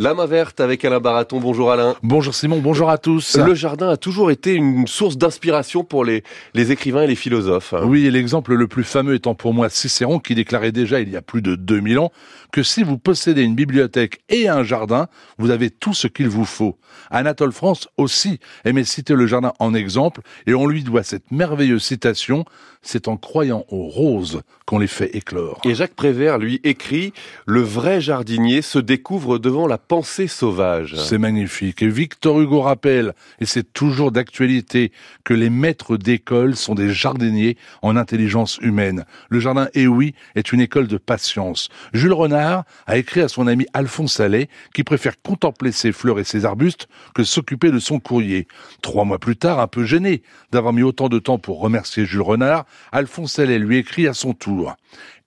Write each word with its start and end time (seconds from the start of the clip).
La 0.00 0.14
main 0.14 0.26
verte 0.26 0.60
avec 0.60 0.84
Alain 0.84 1.00
Baraton. 1.00 1.40
Bonjour 1.40 1.72
Alain. 1.72 1.96
Bonjour 2.04 2.32
Simon, 2.32 2.60
bonjour 2.60 2.88
à 2.88 2.98
tous. 2.98 3.36
Le 3.36 3.56
jardin 3.56 3.88
a 3.88 3.96
toujours 3.96 4.30
été 4.30 4.54
une 4.54 4.86
source 4.86 5.18
d'inspiration 5.18 5.82
pour 5.82 6.04
les, 6.04 6.22
les 6.54 6.70
écrivains 6.70 7.02
et 7.02 7.08
les 7.08 7.16
philosophes. 7.16 7.74
Oui, 7.82 8.06
et 8.06 8.12
l'exemple 8.12 8.54
le 8.54 8.68
plus 8.68 8.84
fameux 8.84 9.14
étant 9.14 9.34
pour 9.34 9.52
moi 9.54 9.68
Cicéron 9.68 10.20
qui 10.20 10.36
déclarait 10.36 10.70
déjà 10.70 11.00
il 11.00 11.08
y 11.08 11.16
a 11.16 11.20
plus 11.20 11.42
de 11.42 11.56
2000 11.56 11.98
ans 11.98 12.12
que 12.52 12.62
si 12.62 12.84
vous 12.84 12.96
possédez 12.96 13.42
une 13.42 13.56
bibliothèque 13.56 14.20
et 14.28 14.46
un 14.46 14.62
jardin, 14.62 15.08
vous 15.36 15.50
avez 15.50 15.68
tout 15.68 15.94
ce 15.94 16.06
qu'il 16.06 16.28
vous 16.28 16.44
faut. 16.44 16.78
Anatole 17.10 17.50
France 17.50 17.88
aussi 17.96 18.38
aimait 18.64 18.84
citer 18.84 19.14
le 19.14 19.26
jardin 19.26 19.52
en 19.58 19.74
exemple 19.74 20.20
et 20.46 20.54
on 20.54 20.68
lui 20.68 20.84
doit 20.84 21.02
cette 21.02 21.32
merveilleuse 21.32 21.82
citation 21.82 22.44
c'est 22.82 23.08
en 23.08 23.16
croyant 23.16 23.64
aux 23.68 23.86
roses 23.86 24.42
qu'on 24.66 24.78
les 24.78 24.86
fait 24.86 25.14
éclore. 25.16 25.60
Et 25.64 25.74
Jacques 25.74 25.94
Prévert 25.94 26.38
lui 26.38 26.60
écrit 26.64 27.12
Le 27.46 27.60
vrai 27.60 28.00
jardinier 28.00 28.62
se 28.62 28.78
découvre 28.78 29.38
devant 29.38 29.66
la 29.66 29.78
pensée 29.88 30.28
sauvage. 30.28 30.94
C'est 30.96 31.18
magnifique. 31.18 31.82
Et 31.82 31.88
Victor 31.88 32.40
Hugo 32.40 32.60
rappelle, 32.60 33.14
et 33.40 33.46
c'est 33.46 33.72
toujours 33.72 34.12
d'actualité, 34.12 34.92
que 35.24 35.34
les 35.34 35.50
maîtres 35.50 35.96
d'école 35.96 36.54
sont 36.56 36.74
des 36.74 36.90
jardiniers 36.90 37.56
en 37.82 37.96
intelligence 37.96 38.58
humaine. 38.58 39.04
Le 39.30 39.40
jardin, 39.40 39.68
et 39.74 39.86
oui, 39.86 40.14
est 40.34 40.52
une 40.52 40.60
école 40.60 40.86
de 40.86 40.98
patience. 40.98 41.70
Jules 41.94 42.12
Renard 42.12 42.64
a 42.86 42.98
écrit 42.98 43.22
à 43.22 43.28
son 43.28 43.46
ami 43.46 43.66
Alphonse 43.72 44.20
Allais 44.20 44.48
qui 44.74 44.84
préfère 44.84 45.20
contempler 45.22 45.72
ses 45.72 45.92
fleurs 45.92 46.20
et 46.20 46.24
ses 46.24 46.44
arbustes 46.44 46.86
que 47.14 47.24
s'occuper 47.24 47.70
de 47.70 47.78
son 47.78 47.98
courrier. 47.98 48.46
Trois 48.82 49.04
mois 49.04 49.18
plus 49.18 49.36
tard, 49.36 49.58
un 49.58 49.66
peu 49.66 49.84
gêné 49.84 50.22
d'avoir 50.52 50.74
mis 50.74 50.82
autant 50.82 51.08
de 51.08 51.18
temps 51.18 51.38
pour 51.38 51.60
remercier 51.60 52.04
Jules 52.04 52.20
Renard, 52.20 52.66
Alphonse 52.92 53.38
Allais 53.38 53.58
lui 53.58 53.78
écrit 53.78 54.06
à 54.06 54.12
son 54.12 54.34
tour 54.34 54.76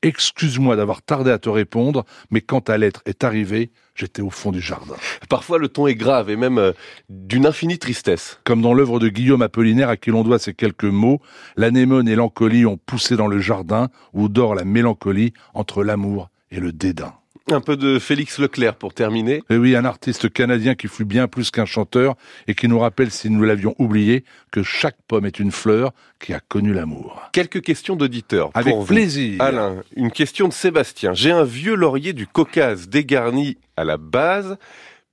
Excuse-moi 0.03 0.75
d'avoir 0.75 1.01
tardé 1.01 1.29
à 1.29 1.37
te 1.37 1.49
répondre, 1.49 2.05
mais 2.31 2.41
quand 2.41 2.61
ta 2.61 2.77
lettre 2.77 3.01
est 3.05 3.23
arrivée, 3.23 3.71
j'étais 3.93 4.23
au 4.23 4.31
fond 4.31 4.51
du 4.51 4.59
jardin. 4.59 4.95
Parfois, 5.29 5.59
le 5.59 5.67
ton 5.67 5.85
est 5.85 5.95
grave 5.95 6.29
et 6.29 6.35
même 6.35 6.57
euh, 6.57 6.71
d'une 7.09 7.45
infinie 7.45 7.77
tristesse. 7.77 8.39
Comme 8.43 8.61
dans 8.61 8.73
l'œuvre 8.73 8.99
de 8.99 9.09
Guillaume 9.09 9.43
Apollinaire 9.43 9.89
à 9.89 9.97
qui 9.97 10.09
l'on 10.09 10.23
doit 10.23 10.39
ces 10.39 10.53
quelques 10.53 10.85
mots, 10.85 11.21
l'anémone 11.55 12.07
et 12.07 12.15
l'encolie 12.15 12.65
ont 12.65 12.77
poussé 12.77 13.15
dans 13.15 13.27
le 13.27 13.39
jardin 13.39 13.89
où 14.13 14.27
dort 14.27 14.55
la 14.55 14.65
mélancolie 14.65 15.33
entre 15.53 15.83
l'amour 15.83 16.29
et 16.49 16.59
le 16.59 16.71
dédain. 16.71 17.13
Un 17.49 17.59
peu 17.59 17.75
de 17.75 17.97
Félix 17.99 18.37
Leclerc 18.37 18.75
pour 18.75 18.93
terminer. 18.93 19.37
Et 19.37 19.43
eh 19.51 19.57
oui, 19.57 19.75
un 19.75 19.83
artiste 19.83 20.31
canadien 20.31 20.75
qui 20.75 20.87
fut 20.87 21.05
bien 21.05 21.27
plus 21.27 21.49
qu'un 21.49 21.65
chanteur 21.65 22.15
et 22.47 22.53
qui 22.53 22.67
nous 22.67 22.79
rappelle, 22.79 23.09
si 23.11 23.29
nous 23.29 23.43
l'avions 23.43 23.75
oublié, 23.79 24.23
que 24.51 24.63
chaque 24.63 24.97
pomme 25.07 25.25
est 25.25 25.39
une 25.39 25.51
fleur 25.51 25.91
qui 26.19 26.33
a 26.33 26.39
connu 26.39 26.73
l'amour. 26.73 27.21
Quelques 27.33 27.61
questions 27.61 27.95
d'auditeurs. 27.95 28.51
Avec 28.53 28.75
plaisir. 28.85 29.41
Alain, 29.41 29.83
une 29.95 30.11
question 30.11 30.47
de 30.47 30.53
Sébastien. 30.53 31.13
J'ai 31.13 31.31
un 31.31 31.43
vieux 31.43 31.75
laurier 31.75 32.13
du 32.13 32.27
Caucase 32.27 32.87
dégarni 32.87 33.57
à 33.75 33.83
la 33.83 33.97
base. 33.97 34.57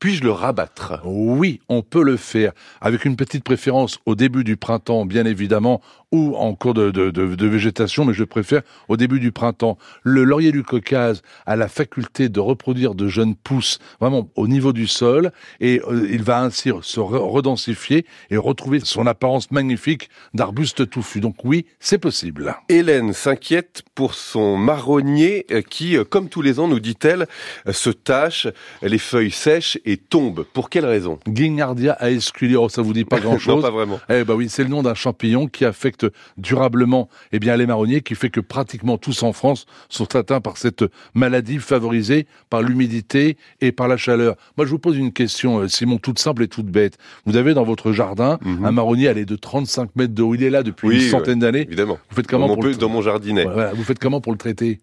Puis-je 0.00 0.22
le 0.22 0.30
rabattre? 0.30 1.00
Oui, 1.04 1.60
on 1.68 1.82
peut 1.82 2.04
le 2.04 2.16
faire, 2.16 2.52
avec 2.80 3.04
une 3.04 3.16
petite 3.16 3.42
préférence 3.42 3.98
au 4.06 4.14
début 4.14 4.44
du 4.44 4.56
printemps, 4.56 5.04
bien 5.04 5.26
évidemment, 5.26 5.80
ou 6.12 6.36
en 6.36 6.54
cours 6.54 6.72
de, 6.72 7.46
végétation, 7.48 8.04
mais 8.04 8.14
je 8.14 8.22
préfère 8.22 8.62
au 8.86 8.96
début 8.96 9.18
du 9.18 9.32
printemps. 9.32 9.76
Le 10.04 10.22
laurier 10.22 10.52
du 10.52 10.62
Caucase 10.62 11.22
a 11.46 11.56
la 11.56 11.66
faculté 11.66 12.28
de 12.28 12.38
reproduire 12.38 12.94
de 12.94 13.08
jeunes 13.08 13.34
pousses 13.34 13.80
vraiment 14.00 14.30
au 14.36 14.46
niveau 14.46 14.72
du 14.72 14.86
sol, 14.86 15.32
et 15.58 15.82
euh, 15.88 16.08
il 16.08 16.22
va 16.22 16.42
ainsi 16.42 16.70
se 16.82 17.00
redensifier 17.00 18.06
et 18.30 18.36
retrouver 18.36 18.78
son 18.80 19.04
apparence 19.06 19.50
magnifique 19.50 20.10
d'arbuste 20.32 20.88
touffu. 20.88 21.20
Donc 21.20 21.44
oui, 21.44 21.66
c'est 21.80 21.98
possible. 21.98 22.56
Hélène 22.68 23.12
s'inquiète 23.12 23.82
pour 23.96 24.14
son 24.14 24.56
marronnier 24.56 25.44
euh, 25.50 25.60
qui, 25.60 25.96
euh, 25.96 26.04
comme 26.04 26.28
tous 26.28 26.42
les 26.42 26.60
ans, 26.60 26.68
nous 26.68 26.80
dit-elle, 26.80 27.26
se 27.70 27.90
tache, 27.90 28.46
les 28.80 28.98
feuilles 28.98 29.32
sèches 29.32 29.76
et 29.88 29.96
tombe. 29.96 30.44
Pour 30.52 30.68
quelle 30.68 30.84
raison? 30.84 31.18
Guignardia 31.26 31.96
aesculio, 32.00 32.68
ça 32.68 32.82
vous 32.82 32.92
dit 32.92 33.06
pas 33.06 33.20
grand-chose? 33.20 33.56
Non, 33.56 33.62
pas 33.62 33.70
vraiment. 33.70 33.98
Eh 34.10 34.22
ben 34.22 34.34
oui, 34.34 34.48
c'est 34.50 34.62
le 34.62 34.68
nom 34.68 34.82
d'un 34.82 34.94
champignon 34.94 35.46
qui 35.46 35.64
affecte 35.64 36.06
durablement 36.36 37.08
eh 37.32 37.38
bien 37.38 37.56
les 37.56 37.66
marronniers, 37.66 38.02
qui 38.02 38.14
fait 38.14 38.28
que 38.28 38.40
pratiquement 38.40 38.98
tous 38.98 39.22
en 39.22 39.32
France 39.32 39.64
sont 39.88 40.14
atteints 40.14 40.42
par 40.42 40.58
cette 40.58 40.84
maladie 41.14 41.58
favorisée 41.58 42.26
par 42.50 42.60
l'humidité 42.60 43.38
et 43.62 43.72
par 43.72 43.88
la 43.88 43.96
chaleur. 43.96 44.36
Moi, 44.58 44.66
je 44.66 44.70
vous 44.70 44.78
pose 44.78 44.98
une 44.98 45.12
question, 45.12 45.60
euh, 45.60 45.68
Simon, 45.68 45.96
toute 45.96 46.18
simple 46.18 46.42
et 46.42 46.48
toute 46.48 46.66
bête. 46.66 46.98
Vous 47.24 47.36
avez 47.36 47.54
dans 47.54 47.64
votre 47.64 47.92
jardin 47.92 48.38
mhm. 48.44 48.66
un 48.66 48.72
marronnier 48.72 49.08
allé 49.08 49.24
de 49.24 49.36
35 49.36 49.96
mètres 49.96 50.14
de 50.14 50.22
haut. 50.22 50.34
Il 50.34 50.42
est 50.42 50.50
là 50.50 50.62
depuis 50.62 51.02
une 51.02 51.10
centaine 51.10 51.38
d'années. 51.38 51.62
Évidemment. 51.62 51.98
Vous 52.10 52.16
faites 52.16 52.26
comment 52.26 52.48
pour 52.48 52.62
le... 52.62 52.74
dans 52.74 52.90
mon 52.90 53.00
jardinet. 53.00 53.46
vous 53.74 53.84
faites 53.84 53.98
comment 53.98 54.20
pour 54.20 54.32
le 54.32 54.38
traiter? 54.38 54.80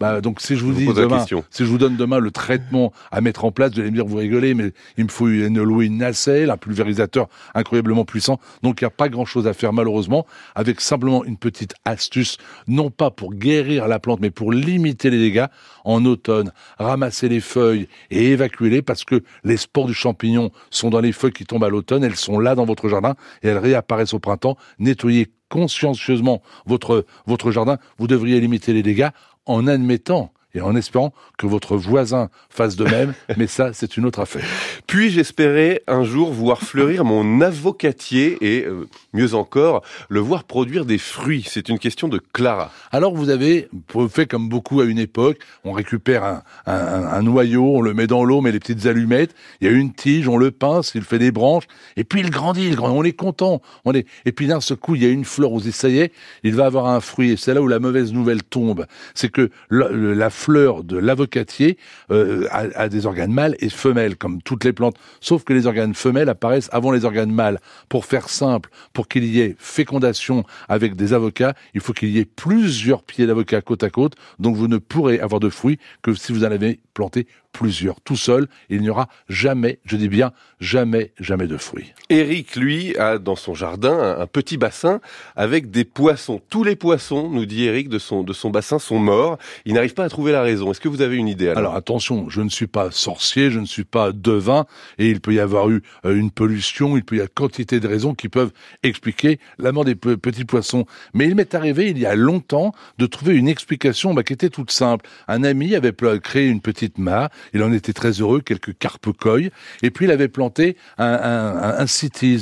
Bah, 0.00 0.20
donc 0.20 0.40
si 0.40 0.56
je 0.56 0.64
vous, 0.64 0.72
dis 0.72 0.86
demain, 0.86 1.24
si 1.50 1.64
je 1.64 1.68
vous 1.68 1.78
donne 1.78 1.96
demain 1.96 2.18
le 2.18 2.30
traitement 2.30 2.92
à 3.10 3.20
mettre 3.20 3.44
en 3.44 3.50
place, 3.50 3.72
vous 3.72 3.80
allez 3.80 3.90
me 3.90 3.96
dire 3.96 4.06
vous 4.06 4.16
rigolez, 4.16 4.43
mais 4.52 4.72
il 4.98 5.04
me 5.04 5.08
faut 5.08 5.28
une, 5.28 5.62
louer 5.62 5.86
une 5.86 5.96
nacelle, 5.96 6.50
un 6.50 6.58
pulvérisateur 6.58 7.28
incroyablement 7.54 8.04
puissant. 8.04 8.38
Donc 8.62 8.80
il 8.80 8.84
n'y 8.84 8.88
a 8.88 8.90
pas 8.90 9.08
grand 9.08 9.24
chose 9.24 9.46
à 9.46 9.54
faire 9.54 9.72
malheureusement, 9.72 10.26
avec 10.54 10.82
simplement 10.82 11.24
une 11.24 11.38
petite 11.38 11.74
astuce, 11.86 12.36
non 12.68 12.90
pas 12.90 13.10
pour 13.10 13.32
guérir 13.32 13.88
la 13.88 13.98
plante, 13.98 14.20
mais 14.20 14.30
pour 14.30 14.52
limiter 14.52 15.08
les 15.08 15.18
dégâts 15.18 15.46
en 15.84 16.04
automne. 16.04 16.52
Ramasser 16.78 17.28
les 17.28 17.40
feuilles 17.40 17.88
et 18.10 18.32
évacuer-les 18.32 18.82
parce 18.82 19.04
que 19.04 19.22
les 19.44 19.56
spores 19.56 19.86
du 19.86 19.94
champignon 19.94 20.50
sont 20.70 20.90
dans 20.90 21.00
les 21.00 21.12
feuilles 21.12 21.32
qui 21.32 21.46
tombent 21.46 21.64
à 21.64 21.68
l'automne, 21.68 22.04
elles 22.04 22.16
sont 22.16 22.38
là 22.38 22.54
dans 22.54 22.64
votre 22.66 22.88
jardin 22.88 23.14
et 23.42 23.48
elles 23.48 23.58
réapparaissent 23.58 24.14
au 24.14 24.18
printemps. 24.18 24.56
Nettoyez 24.78 25.30
consciencieusement 25.48 26.42
votre, 26.66 27.06
votre 27.26 27.50
jardin, 27.52 27.78
vous 27.98 28.08
devriez 28.08 28.40
limiter 28.40 28.72
les 28.72 28.82
dégâts 28.82 29.10
en 29.46 29.66
admettant 29.66 30.32
et 30.54 30.60
en 30.60 30.74
espérant 30.76 31.12
que 31.36 31.46
votre 31.46 31.76
voisin 31.76 32.30
fasse 32.48 32.76
de 32.76 32.84
même, 32.84 33.14
mais 33.36 33.46
ça, 33.46 33.72
c'est 33.72 33.96
une 33.96 34.06
autre 34.06 34.20
affaire. 34.20 34.44
Puis-je 34.86 35.20
espérer 35.20 35.82
un 35.86 36.04
jour 36.04 36.32
voir 36.32 36.62
fleurir 36.62 37.04
mon 37.04 37.40
avocatier 37.40 38.38
et, 38.40 38.64
euh, 38.64 38.86
mieux 39.12 39.34
encore, 39.34 39.82
le 40.08 40.20
voir 40.20 40.44
produire 40.44 40.84
des 40.84 40.98
fruits 40.98 41.44
C'est 41.46 41.68
une 41.68 41.78
question 41.78 42.08
de 42.08 42.20
Clara. 42.32 42.70
Alors 42.92 43.14
vous 43.14 43.30
avez 43.30 43.68
fait 44.08 44.26
comme 44.26 44.48
beaucoup 44.48 44.80
à 44.80 44.84
une 44.84 44.98
époque, 44.98 45.38
on 45.64 45.72
récupère 45.72 46.24
un, 46.24 46.42
un, 46.66 47.22
noyau, 47.22 47.76
on 47.76 47.80
le 47.82 47.92
met 47.94 48.06
dans 48.06 48.24
l'eau, 48.24 48.38
on 48.38 48.42
met 48.42 48.52
les 48.52 48.60
petites 48.60 48.86
allumettes, 48.86 49.34
il 49.60 49.68
y 49.68 49.70
a 49.70 49.72
une 49.72 49.92
tige, 49.92 50.28
on 50.28 50.36
le 50.36 50.50
pince, 50.50 50.92
il 50.94 51.02
fait 51.02 51.18
des 51.18 51.30
branches, 51.30 51.64
et 51.96 52.04
puis 52.04 52.20
il 52.20 52.30
grandit, 52.30 52.66
il 52.66 52.76
grandit 52.76 52.94
on 52.94 53.04
est 53.04 53.12
content. 53.12 53.60
On 53.84 53.92
est... 53.92 54.06
Et 54.24 54.32
puis 54.32 54.46
d'un 54.46 54.60
seul 54.60 54.76
coup, 54.76 54.94
il 54.94 55.02
y 55.02 55.06
a 55.06 55.08
une 55.08 55.24
fleur, 55.24 55.50
vous 55.50 55.68
essayez, 55.68 56.12
il 56.42 56.54
va 56.54 56.66
avoir 56.66 56.86
un 56.86 57.00
fruit, 57.00 57.32
et 57.32 57.36
c'est 57.36 57.54
là 57.54 57.60
où 57.60 57.68
la 57.68 57.78
mauvaise 57.78 58.12
nouvelle 58.12 58.42
tombe. 58.42 58.86
C'est 59.14 59.30
que 59.30 59.50
la, 59.70 59.88
la 59.90 60.30
fleur 60.44 60.84
de 60.84 60.98
l'avocatier 60.98 61.78
euh, 62.10 62.46
a, 62.50 62.88
des 62.90 63.06
organes 63.06 63.32
mâles 63.32 63.56
et 63.60 63.70
femelles, 63.70 64.16
comme 64.16 64.42
toutes 64.42 64.64
les 64.64 64.74
plantes. 64.74 64.96
Sauf 65.20 65.42
que 65.42 65.54
les 65.54 65.66
organes 65.66 65.94
femelles 65.94 66.28
apparaissent 66.28 66.68
avant 66.70 66.92
les 66.92 67.06
organes 67.06 67.32
mâles. 67.32 67.60
Pour 67.88 68.04
faire 68.04 68.28
simple, 68.28 68.68
pour 68.92 69.08
qu'il 69.08 69.24
y 69.24 69.40
ait 69.40 69.56
fécondation 69.58 70.44
avec 70.68 70.96
des 70.96 71.14
avocats, 71.14 71.54
il 71.72 71.80
faut 71.80 71.94
qu'il 71.94 72.10
y 72.10 72.18
ait 72.18 72.26
plusieurs 72.26 73.02
pieds 73.02 73.26
d'avocats 73.26 73.62
côte 73.62 73.82
à 73.82 73.90
côte. 73.90 74.16
Donc 74.38 74.56
vous 74.56 74.68
ne 74.68 74.76
pourrez 74.76 75.18
avoir 75.18 75.40
de 75.40 75.48
fruits 75.48 75.78
que 76.02 76.12
si 76.12 76.32
vous 76.32 76.44
en 76.44 76.50
avez 76.50 76.80
planté 76.92 77.26
plusieurs. 77.54 78.00
Tout 78.02 78.16
seul, 78.16 78.48
il 78.68 78.82
n'y 78.82 78.90
aura 78.90 79.08
jamais, 79.28 79.78
je 79.86 79.96
dis 79.96 80.08
bien, 80.08 80.32
jamais, 80.60 81.12
jamais 81.20 81.46
de 81.46 81.56
fruits. 81.56 81.94
Eric, 82.10 82.56
lui, 82.56 82.96
a 82.98 83.18
dans 83.18 83.36
son 83.36 83.54
jardin 83.54 84.16
un, 84.18 84.26
petit 84.26 84.58
bassin 84.58 85.00
avec 85.36 85.70
des 85.70 85.84
poissons. 85.84 86.40
Tous 86.50 86.64
les 86.64 86.76
poissons, 86.76 87.30
nous 87.30 87.46
dit 87.46 87.64
Eric, 87.64 87.88
de 87.88 87.98
son, 87.98 88.24
de 88.24 88.32
son 88.32 88.50
bassin 88.50 88.78
sont 88.78 88.98
morts. 88.98 89.38
Il 89.64 89.74
n'arrive 89.74 89.94
pas 89.94 90.04
à 90.04 90.08
trouver 90.08 90.32
la 90.32 90.42
raison. 90.42 90.70
Est-ce 90.72 90.80
que 90.80 90.88
vous 90.88 91.00
avez 91.00 91.16
une 91.16 91.28
idée 91.28 91.44
alors, 91.48 91.76
attention, 91.76 92.28
je 92.28 92.40
ne 92.40 92.48
suis 92.48 92.66
pas 92.66 92.90
sorcier, 92.90 93.50
je 93.50 93.60
ne 93.60 93.66
suis 93.66 93.84
pas 93.84 94.10
devin, 94.12 94.66
et 94.98 95.08
il 95.08 95.20
peut 95.20 95.32
y 95.32 95.40
avoir 95.40 95.70
eu 95.70 95.82
euh, 96.04 96.16
une 96.16 96.32
pollution, 96.32 96.96
il 96.96 97.04
peut 97.04 97.16
y 97.16 97.18
avoir 97.20 97.32
quantité 97.32 97.78
de 97.78 97.86
raisons 97.86 98.14
qui 98.14 98.28
peuvent 98.28 98.52
expliquer 98.82 99.38
la 99.58 99.70
mort 99.70 99.84
des 99.84 99.94
petits 99.94 100.44
poissons. 100.44 100.86
Mais 101.12 101.26
il 101.26 101.36
m'est 101.36 101.54
arrivé 101.54 101.90
il 101.90 101.98
y 101.98 102.06
a 102.06 102.16
longtemps 102.16 102.72
de 102.98 103.06
trouver 103.06 103.36
une 103.36 103.48
explication 103.48 104.14
bah, 104.14 104.24
qui 104.24 104.32
était 104.32 104.50
toute 104.50 104.72
simple. 104.72 105.06
Un 105.28 105.44
ami 105.44 105.74
avait 105.74 105.92
créé 106.20 106.48
une 106.48 106.60
petite 106.60 106.98
mare, 106.98 107.30
il 107.52 107.62
en 107.62 107.72
était 107.72 107.92
très 107.92 108.12
heureux, 108.12 108.40
quelques 108.40 108.76
carpe 108.78 109.12
coilles, 109.12 109.50
et 109.82 109.90
puis 109.90 110.06
il 110.06 110.10
avait 110.10 110.28
planté 110.28 110.76
un, 110.98 111.06
un. 111.06 111.84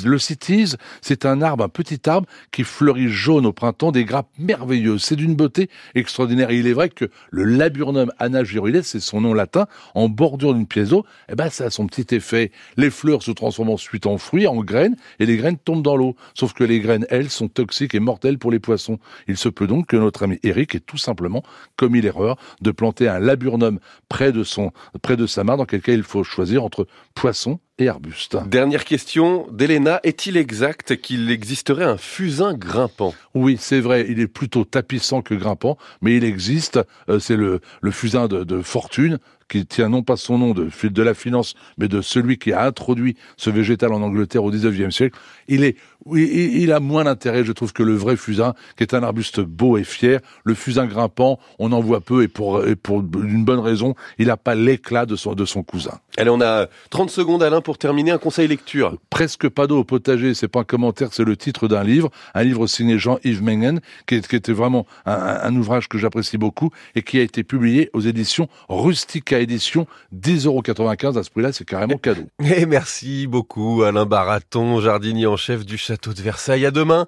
Le 0.05 0.19
citise, 0.19 0.77
c'est 1.01 1.27
un 1.27 1.43
arbre, 1.43 1.65
un 1.65 1.69
petit 1.69 2.09
arbre 2.09 2.27
qui 2.51 2.65
fleurit 2.65 3.09
jaune 3.09 3.47
au 3.47 3.53
printemps, 3.53 3.93
des 3.93 4.05
grappes 4.05 4.31
merveilleuses. 4.39 5.03
C'est 5.03 5.17
d'une 5.17 5.35
beauté 5.35 5.69
extraordinaire. 5.95 6.51
Et 6.51 6.59
il 6.59 6.67
est 6.67 6.73
vrai 6.73 6.89
que 6.89 7.11
le 7.31 7.45
laburnum 7.45 8.11
anagyroides, 8.19 8.83
c'est 8.83 9.01
son 9.01 9.21
nom 9.21 9.35
latin, 9.35 9.67
en 9.95 10.09
bordure 10.09 10.55
d'une 10.55 10.67
pièce 10.67 10.91
d'eau, 10.91 11.05
eh 11.29 11.35
ben, 11.35 11.51
ça 11.51 11.65
a 11.65 11.71
son 11.71 11.87
petit 11.87 12.15
effet. 12.15 12.53
Les 12.77 12.91
fleurs 12.91 13.23
se 13.23 13.31
transforment 13.31 13.71
ensuite 13.71 14.07
en 14.07 14.19
fruits, 14.19 14.47
en 14.47 14.63
graines, 14.63 14.97
et 15.19 15.27
les 15.27 15.37
graines 15.37 15.59
tombent 15.59 15.83
dans 15.83 15.97
l'eau. 15.97 16.17
Sauf 16.35 16.53
que 16.53 16.65
les 16.65 16.81
graines, 16.81 17.07
elles, 17.11 17.31
sont 17.31 17.49
toxiques 17.49 17.95
et 17.95 18.01
mortelles 18.01 18.39
pour 18.39 18.51
les 18.51 18.59
poissons. 18.59 18.99
Il 19.29 19.37
se 19.37 19.49
peut 19.49 19.67
donc 19.67 19.87
que 19.87 19.97
notre 19.97 20.23
ami 20.25 20.39
Eric 20.43 20.75
ait 20.75 20.81
tout 20.81 20.99
simplement 20.99 21.43
commis 21.77 22.01
l'erreur 22.01 22.37
de 22.61 22.71
planter 22.71 23.09
un 23.09 23.19
laburnum 23.19 23.79
près 24.09 24.33
de 24.33 24.45
son, 24.45 24.73
près 25.01 25.17
de 25.17 25.27
sa 25.27 25.45
mare, 25.45 25.57
dans 25.57 25.65
quel 25.65 25.81
cas 25.81 25.93
il 25.93 26.03
faut 26.03 26.25
choisir 26.25 26.65
entre 26.65 26.87
poisson 27.15 27.61
et 27.79 27.89
arbuste. 27.89 28.37
Dernière 28.47 28.85
question 28.85 29.47
d'Elena. 29.51 30.01
Est-il 30.03 30.37
exact 30.37 30.97
qu'il 31.01 31.31
existerait 31.31 31.85
un 31.85 31.97
fusain 31.97 32.55
grimpant? 32.55 33.15
Oui, 33.35 33.57
c'est 33.59 33.81
vrai. 33.81 34.07
Il 34.09 34.21
est 34.21 34.29
plutôt 34.29 34.65
tapissant 34.65 35.23
que 35.23 35.35
grimpant, 35.35 35.79
mais 36.03 36.17
il 36.17 36.25
existe. 36.25 36.79
Euh, 37.09 37.19
c'est 37.19 37.37
le, 37.37 37.61
le 37.81 37.91
fusain 37.91 38.29
de, 38.29 38.45
de 38.45 38.61
fortune 38.61 39.19
qui 39.53 39.67
tient 39.67 39.91
non 39.91 40.03
pas 40.03 40.17
son 40.17 40.39
nom 40.39 40.55
de, 40.55 40.71
de 40.83 41.03
la 41.03 41.13
finance, 41.13 41.55
mais 41.77 41.87
de 41.87 42.01
celui 42.01 42.39
qui 42.39 42.55
a 42.55 42.65
introduit 42.65 43.17
ce 43.37 43.51
végétal 43.51 43.93
en 43.93 44.01
Angleterre 44.01 44.45
au 44.45 44.51
19e 44.51 44.91
siècle, 44.91 45.19
il 45.47 45.63
est, 45.63 45.77
il, 46.15 46.73
a 46.73 46.81
moins 46.81 47.05
d'intérêt, 47.05 47.45
je 47.45 47.53
trouve, 47.53 47.75
que 47.75 47.83
le 47.83 47.95
vrai 47.95 48.17
fusain, 48.17 48.55
qui 48.79 48.83
est 48.83 48.95
un 48.95 49.03
arbuste 49.03 49.41
beau 49.41 49.77
et 49.77 49.85
fier. 49.85 50.21
Le 50.45 50.55
fusain 50.55 50.87
grimpant, 50.87 51.39
on 51.59 51.71
en 51.73 51.81
voit 51.81 52.01
peu 52.01 52.23
et 52.23 52.29
pour, 52.29 52.67
et 52.67 52.77
pour 52.77 53.01
une 53.01 53.45
bonne 53.45 53.59
raison, 53.59 53.95
il 54.19 54.29
n'a 54.29 54.39
pas 54.39 54.55
l'éclat 54.55 55.05
de 55.05 55.17
son, 55.17 55.35
de 55.35 55.45
son 55.45 55.63
cousin. 55.63 55.99
Allez, 56.17 56.31
on 56.31 56.41
a 56.41 56.69
30 56.89 57.11
secondes, 57.11 57.43
Alain, 57.43 57.61
pour 57.61 57.77
terminer 57.77 58.11
un 58.11 58.19
conseil 58.19 58.49
lecture. 58.49 58.97
Presque 59.11 59.51
pas 59.51 59.67
d'eau 59.67 59.81
au 59.81 59.85
potager, 59.85 60.33
c'est 60.33 60.49
pas 60.49 60.61
un 60.61 60.65
commentaire, 60.65 61.09
c'est 61.13 61.25
le 61.25 61.37
titre 61.37 61.69
d'un 61.69 61.85
livre, 61.85 62.11
un 62.35 62.43
livre 62.43 62.67
signé 62.67 62.99
Jean-Yves 62.99 63.43
Mengen, 63.43 63.81
qui, 64.07 64.19
qui, 64.23 64.37
était 64.37 64.53
vraiment 64.53 64.87
un, 65.05 65.15
un 65.15 65.57
ouvrage 65.57 65.89
que 65.89 65.99
j'apprécie 65.99 66.39
beaucoup 66.39 66.71
et 66.95 67.03
qui 67.03 67.19
a 67.19 67.23
été 67.23 67.45
publié 67.45 67.91
aux 67.93 68.01
éditions 68.01 68.49
Rustica 68.71 69.42
Édition, 69.43 69.87
10,95€ 70.15 71.19
à 71.19 71.23
ce 71.23 71.31
prix-là, 71.31 71.53
c'est 71.53 71.65
carrément 71.65 71.99
cadeau. 71.99 72.23
Et 72.45 72.67
merci 72.67 73.27
beaucoup 73.27 73.83
Alain 73.83 74.07
Baraton, 74.07 74.81
jardinier 74.81 75.27
en 75.27 75.37
chef 75.37 75.67
du 75.67 75.77
château 75.77 76.13
de 76.13 76.23
Versailles. 76.23 76.67
À 76.67 76.71
demain 76.71 77.07